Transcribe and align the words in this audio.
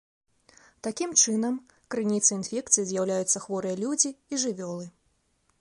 Такім 0.87 1.11
чынам, 1.25 1.59
крыніцай 1.95 2.35
інфекцыі 2.39 2.87
з'яўляюцца 2.93 3.37
хворыя 3.47 3.75
людзі 3.85 4.09
і 4.31 4.43
жывёлы. 4.47 4.85